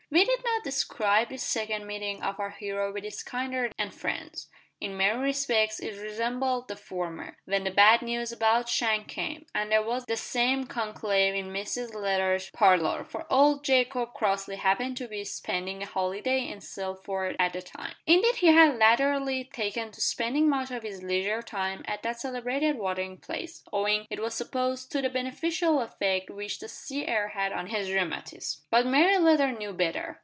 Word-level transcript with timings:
We 0.13 0.25
need 0.25 0.43
not 0.43 0.65
describe 0.65 1.29
this 1.29 1.41
second 1.41 1.87
meeting 1.87 2.21
of 2.21 2.37
our 2.37 2.49
hero 2.49 2.91
with 2.91 3.05
his 3.05 3.23
kindred 3.23 3.71
and 3.79 3.93
friends. 3.93 4.49
In 4.81 4.97
many 4.97 5.19
respects 5.19 5.79
it 5.79 6.01
resembled 6.01 6.67
the 6.67 6.75
former, 6.75 7.37
when 7.45 7.65
the 7.65 7.69
bad 7.69 8.01
news 8.01 8.31
about 8.31 8.67
Shank 8.67 9.07
came, 9.07 9.45
and 9.53 9.71
there 9.71 9.83
was 9.83 10.05
the 10.07 10.17
same 10.17 10.65
conclave 10.65 11.35
in 11.35 11.53
Mrs 11.53 11.93
Leather's 11.93 12.49
parlour, 12.49 13.03
for 13.03 13.31
old 13.31 13.63
Jacob 13.63 14.15
Crossley 14.15 14.55
happened 14.55 14.97
to 14.97 15.07
be 15.07 15.23
spending 15.23 15.83
a 15.83 15.85
holiday 15.85 16.47
in 16.51 16.61
Sealford 16.61 17.35
at 17.37 17.53
the 17.53 17.61
time. 17.61 17.93
Indeed 18.07 18.35
he 18.37 18.47
had 18.47 18.75
latterly 18.79 19.43
taken 19.53 19.91
to 19.91 20.01
spending 20.01 20.49
much 20.49 20.71
of 20.71 20.81
his 20.81 21.03
leisure 21.03 21.43
time 21.43 21.83
at 21.87 22.01
that 22.01 22.19
celebrated 22.19 22.75
watering 22.75 23.17
place, 23.19 23.61
owing, 23.71 24.07
it 24.09 24.19
was 24.19 24.33
supposed, 24.33 24.91
to 24.93 25.01
the 25.03 25.11
beneficial 25.11 25.79
effect 25.79 26.31
which 26.31 26.57
the 26.57 26.67
sea 26.67 27.05
air 27.05 27.27
had 27.35 27.53
on 27.53 27.67
his 27.67 27.91
rheumatism. 27.91 28.63
But 28.71 28.87
May 28.87 29.15
Leather 29.19 29.51
knew 29.51 29.73
better. 29.73 30.17